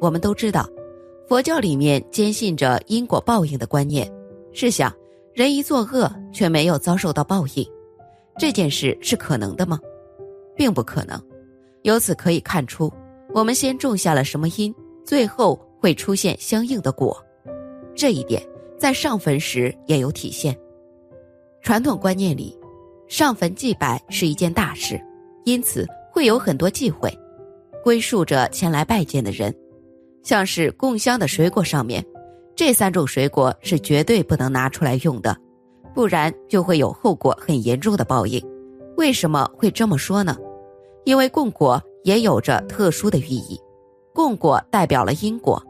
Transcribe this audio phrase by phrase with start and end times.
[0.00, 0.68] 我们都知道，
[1.28, 4.10] 佛教里面坚信着因果报应的观念。
[4.52, 4.92] 试想，
[5.34, 7.66] 人一作恶却没有遭受到报应，
[8.38, 9.78] 这件事是可能的吗？
[10.56, 11.20] 并不可能。
[11.82, 12.92] 由此可以看出，
[13.32, 14.74] 我们先种下了什么因，
[15.04, 17.16] 最后会出现相应的果。
[17.94, 18.42] 这一点
[18.76, 20.56] 在上坟时也有体现。
[21.62, 22.56] 传统观念里，
[23.06, 25.00] 上坟祭拜是一件大事，
[25.44, 27.12] 因此会有很多忌讳，
[27.84, 29.54] 归属着前来拜见的人。
[30.28, 32.04] 像是供香的水果上面，
[32.54, 35.34] 这三种水果是绝对不能拿出来用的，
[35.94, 38.38] 不然就会有后果很严重的报应。
[38.98, 40.36] 为什么会这么说呢？
[41.06, 43.58] 因为供果也有着特殊的寓意，
[44.12, 45.64] 供果代表了因果。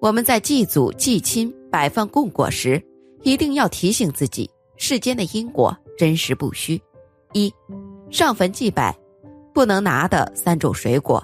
[0.00, 2.80] 我们在祭祖祭亲摆放供果时，
[3.24, 6.80] 一定要提醒自己，世间的因果真实不虚。
[7.32, 7.52] 一，
[8.12, 8.96] 上坟祭拜，
[9.52, 11.20] 不能拿的三种水果。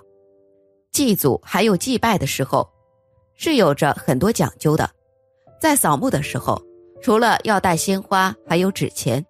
[0.90, 2.68] 祭祖还有祭拜的时候，
[3.34, 4.88] 是有着很多讲究的。
[5.60, 6.60] 在扫墓的时候，
[7.00, 9.24] 除了要带鲜花，还有纸钱，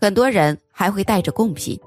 [0.00, 1.78] 很多人还会带着贡品。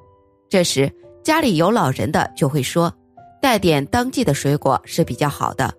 [0.49, 0.92] 这时
[1.23, 2.94] 家里有老人的就会说，
[3.42, 5.73] 带点当季的水果是比较好的，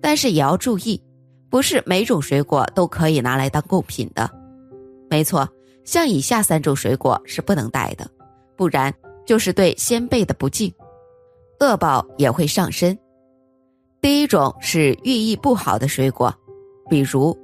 [0.00, 1.00] 但是也要注意，
[1.48, 4.28] 不是每种水果都可以拿来当贡品的。
[5.08, 5.48] 没错，
[5.84, 8.08] 像以下三种水果是不能带的，
[8.56, 8.92] 不然
[9.24, 10.72] 就是对先辈的不敬。
[11.60, 12.96] 恶报也会上身。
[14.00, 16.32] 第一种是寓意不好的水果，
[16.88, 17.36] 比如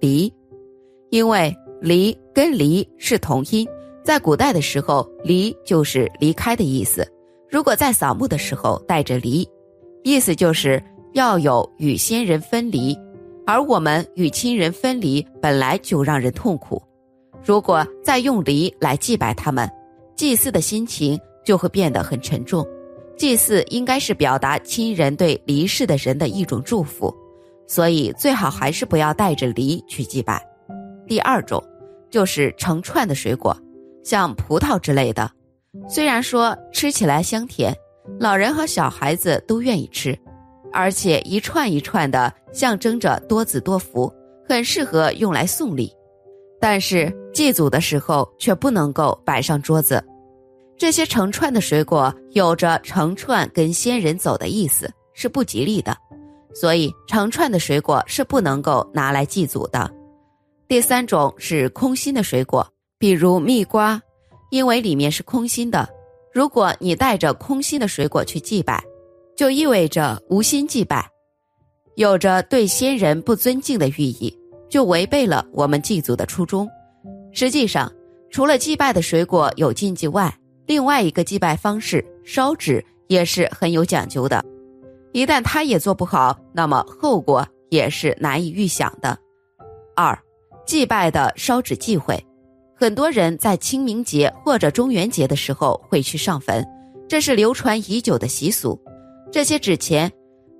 [0.00, 0.32] 梨，
[1.10, 3.66] 因为梨跟离是同音，
[4.04, 7.06] 在古代的时候，离就是离开的意思。
[7.48, 9.48] 如果在扫墓的时候带着梨，
[10.02, 10.82] 意思就是
[11.12, 12.96] 要有与先人分离，
[13.46, 16.82] 而我们与亲人分离本来就让人痛苦，
[17.44, 19.70] 如果再用梨来祭拜他们，
[20.16, 22.66] 祭祀的心情就会变得很沉重。
[23.20, 27.14] 祭祀应该是表达亲人对离世的人的一种祝福，
[27.66, 30.42] 所以最好还是不要带着梨去祭拜。
[31.06, 31.62] 第二种
[32.08, 33.54] 就是成串的水果，
[34.02, 35.30] 像葡萄之类的，
[35.86, 37.76] 虽然说吃起来香甜，
[38.18, 40.18] 老人和小孩子都愿意吃，
[40.72, 44.10] 而且一串一串的象征着多子多福，
[44.48, 45.92] 很适合用来送礼，
[46.58, 50.02] 但是祭祖的时候却不能够摆上桌子。
[50.80, 55.94] 这些成串的水果有着成串跟仙人走的意思，是不吉利的，
[56.54, 59.92] 所以成串的水果是不能够拿来祭祖的。
[60.66, 62.66] 第三种是空心的水果，
[62.98, 64.00] 比如蜜瓜，
[64.50, 65.86] 因为里面是空心的，
[66.32, 68.82] 如果你带着空心的水果去祭拜，
[69.36, 71.06] 就意味着无心祭拜，
[71.96, 74.34] 有着对先人不尊敬的寓意，
[74.70, 76.66] 就违背了我们祭祖的初衷。
[77.32, 77.92] 实际上，
[78.30, 80.34] 除了祭拜的水果有禁忌外，
[80.70, 84.40] 另外一个祭拜方式烧纸也是很有讲究的，
[85.10, 89.18] 一旦他也做不好，那么后果也是难以预想的。
[89.96, 90.16] 二，
[90.64, 92.24] 祭拜的烧纸忌讳，
[92.76, 96.64] 很多人在清明节或者中元节的时候会去上坟，
[97.08, 98.80] 这是流传已久的习俗。
[99.32, 100.08] 这些纸钱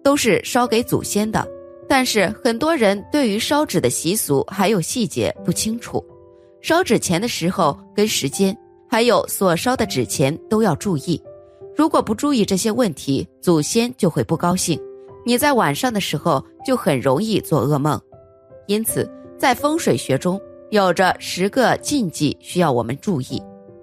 [0.02, 1.46] 都是烧给祖先的，
[1.88, 6.04] 但是很多人对于烧纸的习俗还有细节不清楚，
[6.60, 8.52] 烧纸钱的时候跟时间。
[8.90, 11.22] 还有所烧的纸钱都要注意，
[11.76, 14.76] 如果不注意这些问题，祖先就会不高兴。
[15.24, 18.00] 你在晚上的时候就很容易做噩梦。
[18.66, 19.08] 因此，
[19.38, 20.40] 在风水学中
[20.70, 23.40] 有着十个禁忌需要我们注意。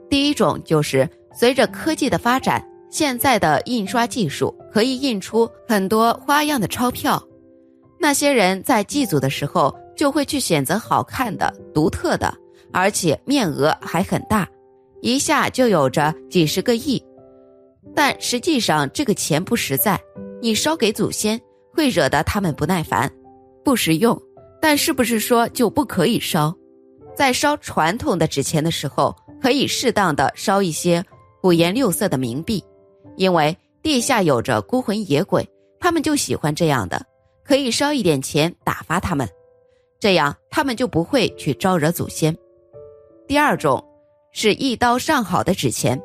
[0.09, 7.21] 第一种就是随着科技的发展，现在的印刷技术可以印出很多花样的钞票，
[7.97, 12.33] 那些人在祭祖的时候就会去选择好看的、独特的，
[12.73, 14.45] 而且面额还很大。
[15.01, 17.01] 一下就有着几十个亿，
[17.95, 19.99] 但实际上这个钱不实在。
[20.39, 21.39] 你烧给祖先
[21.73, 23.11] 会惹得他们不耐烦，
[23.63, 24.19] 不实用。
[24.61, 26.53] 但是不是说就不可以烧？
[27.15, 31.03] 在烧传统的纸钱的时候，可以适当的烧一些
[31.41, 32.63] 五颜六色的冥币，
[33.15, 35.47] 因为地下有着孤魂野鬼，
[35.79, 37.03] 他们就喜欢这样的。
[37.43, 39.27] 可以烧一点钱打发他们，
[39.99, 42.35] 这样他们就不会去招惹祖先。
[43.27, 43.83] 第二种。
[44.39, 45.99] 是一刀上好的纸钱，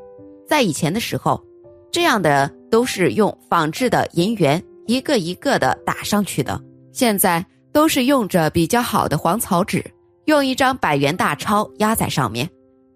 [0.48, 1.44] 在以前的时候，
[1.90, 6.58] 这样的都是用仿制的银元一个一个的打上去的，
[6.92, 7.44] 现在
[7.74, 9.84] 都是用着比较好的黄草纸，
[10.24, 12.48] 用一张百元大钞压在上面，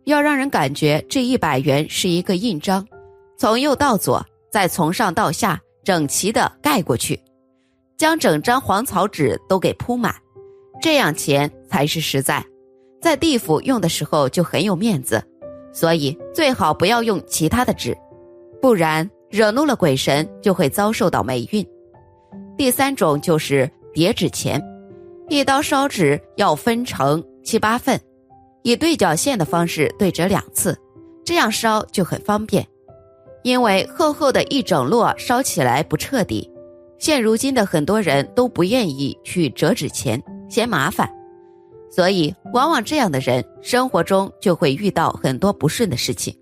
[0.04, 2.88] 要让人感觉这一百元是一个印章，
[3.36, 7.20] 从右到左，再从上到下整齐的盖过去，
[7.98, 10.14] 将整张黄草纸都给铺满，
[10.80, 12.42] 这样钱才是实在。
[13.00, 15.22] 在地府用的时候就很有面子，
[15.72, 17.96] 所以最好不要用其他的纸，
[18.60, 21.66] 不然惹怒了鬼神就会遭受到霉运。
[22.56, 24.62] 第三种就是叠纸钱，
[25.28, 28.00] 一刀烧纸要分成七八份，
[28.62, 30.76] 以对角线的方式对折两次，
[31.24, 32.66] 这样烧就很方便。
[33.42, 36.50] 因为厚厚的一整摞烧起来不彻底，
[36.98, 41.08] 现如今的很多人都不愿意去折纸钱，嫌麻烦。
[41.90, 46.36] 所以，往往这样的人生活中就会遇到很多不顺的事情。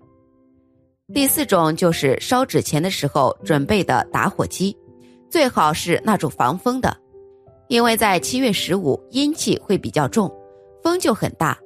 [1.13, 4.75] 第四种就是烧纸钱的时候准备的打火机，
[5.29, 6.97] 最好是那种防风的，
[7.67, 10.33] 因为在七月十五阴气会比较重，
[10.83, 11.57] 风就很大。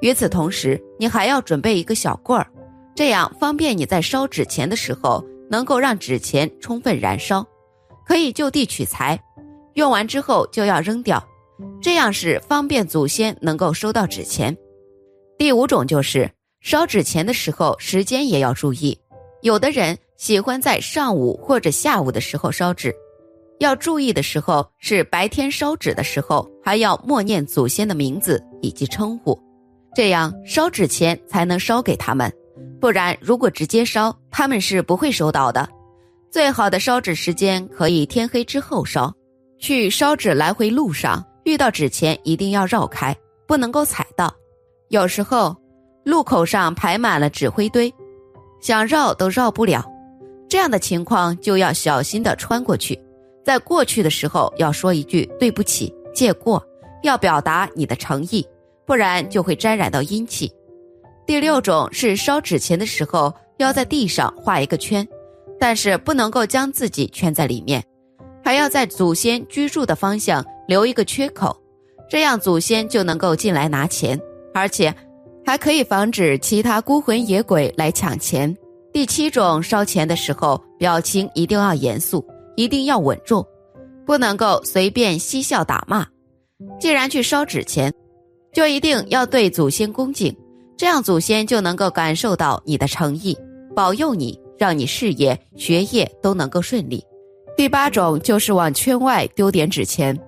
[0.00, 2.46] 与此同时，你还要准备一个小棍儿，
[2.94, 7.46] 这样方便你在烧纸钱的时候能够让纸钱充分燃烧，
[8.06, 9.18] 可以就地取材，
[9.74, 11.22] 用完之后就要扔掉。
[11.86, 14.56] 这样是方便祖先能够收到纸钱。
[15.38, 16.28] 第五种就是
[16.60, 18.98] 烧纸钱的时候，时间也要注意。
[19.40, 22.92] 有的人喜欢在上午或者下午的时候烧纸，
[23.60, 29.40] 要注意的时候是白天烧纸的时候，还要默念祖先的名字以及称呼，
[29.94, 32.28] 这样烧纸钱才能烧给他们。
[32.80, 35.68] 不然，如果直接烧，他们是不会收到的。
[36.32, 39.14] 最好的烧纸时间可以天黑之后烧。
[39.60, 41.24] 去烧纸来回路上。
[41.46, 43.16] 遇到纸钱一定要绕开，
[43.46, 44.34] 不能够踩到。
[44.88, 45.56] 有时候
[46.04, 47.92] 路口上排满了纸灰堆，
[48.60, 49.86] 想绕都绕不了。
[50.48, 53.00] 这样的情况就要小心的穿过去。
[53.44, 56.60] 在过去的时候要说一句对不起，借过，
[57.04, 58.44] 要表达你的诚意，
[58.84, 60.52] 不然就会沾染到阴气。
[61.24, 65.06] 第六种是烧纸钱的时候要在地上画一个圈，
[65.60, 67.80] 但是不能够将自己圈在里面。
[68.44, 71.56] 还要在祖先居住的方向留一个缺口，
[72.08, 74.20] 这样祖先就能够进来拿钱，
[74.54, 74.94] 而且
[75.44, 78.54] 还可以防止其他孤魂野鬼来抢钱。
[78.92, 82.26] 第七种，烧钱的时候表情一定要严肃，
[82.56, 83.46] 一定要稳重，
[84.06, 86.06] 不能够随便嬉笑打骂。
[86.80, 87.92] 既然去烧纸钱，
[88.52, 90.34] 就一定要对祖先恭敬，
[90.78, 93.36] 这样祖先就能够感受到你的诚意，
[93.74, 97.04] 保佑你，让你事业学业都能够顺利。
[97.54, 100.18] 第八种就是往圈外丢点纸钱，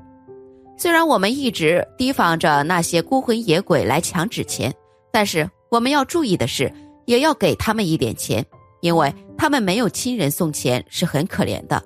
[0.78, 4.72] 虽然我们一直提防着那些孤魂野鬼来抢纸钱，
[5.10, 6.72] 但是我们要注意的是，
[7.04, 8.46] 也要给他们一点钱，
[8.80, 11.82] 因为他们没有亲人送钱是很可怜的。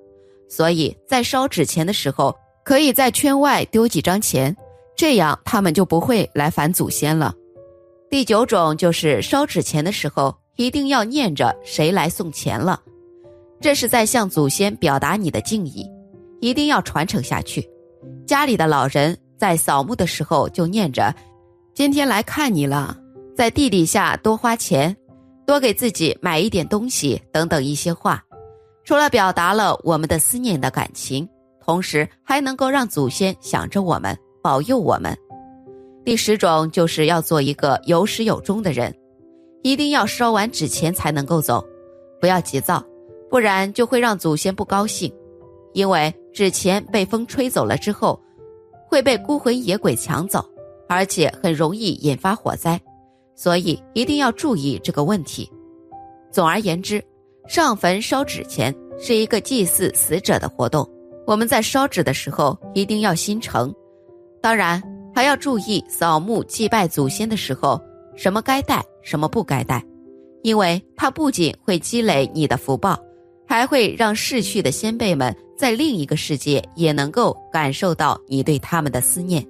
[0.46, 4.54] 所以在烧纸钱的时候，可以在圈外丢几张钱，
[4.94, 7.34] 这样他们就不会来烦祖先了。
[8.10, 12.78] 第九种就是烧纸钱的时候，一定要念着谁来送钱了。
[13.58, 15.88] 这是在向祖先表达你的敬意，
[16.40, 17.66] 一定要传承下去。
[18.26, 21.14] 家里的老人在扫墓的时候就念着
[21.74, 22.96] ：“今天来看你了，
[23.36, 24.96] 在地底下多花钱，
[25.46, 28.22] 多给自己买一点东西等等一些话。”
[28.84, 31.28] 除了表达了我们的思念的感情，
[31.64, 35.16] 同时还能够让祖先想着我们，保佑我们。
[36.04, 38.92] 第十种就是要做一个有始有终的人，
[39.62, 41.64] 一定要烧完纸钱才能够走，
[42.20, 42.82] 不要急躁。
[43.30, 45.11] 不然就会让祖先不高兴，
[45.73, 48.18] 因为纸钱被风吹走了之后，
[48.86, 50.44] 会被孤魂野鬼抢走，
[50.88, 52.80] 而且很容易引发火灾，
[53.34, 55.50] 所以一定要注意这个问题。
[56.30, 57.02] 总而言之，
[57.46, 60.88] 上坟烧纸钱是一个祭祀死者的活动，
[61.26, 63.74] 我们在烧纸的时候一定要心诚，
[64.40, 64.82] 当然
[65.14, 67.78] 还要注意扫墓祭拜祖先的时候，
[68.16, 69.84] 什么该带，什么不该带，
[70.42, 72.98] 因为它不仅会积累你的福报。
[73.44, 79.47] 还会让逝去的先辈们在另一个世界也能够感受到你对他们的思念，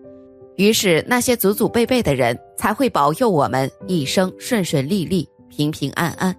[0.57, 6.37] 于是那些祖祖辈辈的人才会保佑我们一生顺顺利利、平平安安。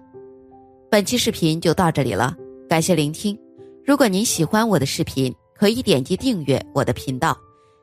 [0.88, 2.36] 本期视频就到这里了，
[2.68, 3.36] 感谢聆听。
[3.84, 7.36] 如果您喜欢我的视频，可以点击订阅我的频道，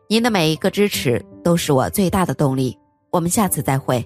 [0.07, 2.73] 您的每一个支持都是我最大的动力。
[3.09, 4.01] 我们下次再会。